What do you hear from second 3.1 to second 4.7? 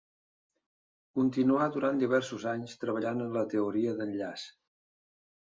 en la teoria d'enllaç.